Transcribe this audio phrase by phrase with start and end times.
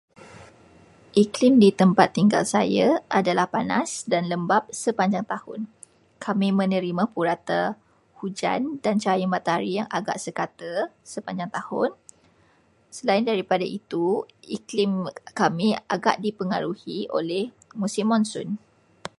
[1.23, 5.59] Iklim di tempat saya tinggal adalah panas dan lembap sepanjang tahun.
[6.25, 7.61] Kami menerima purata
[8.19, 10.71] hujan dan cahaya matahari yang agak sekata
[11.13, 11.89] sepanjang tahun.
[12.95, 14.05] Selain daripada itu,
[14.55, 14.91] iklim
[15.39, 17.43] kami agak dipengaruhi oleh
[17.81, 18.47] musim monsun.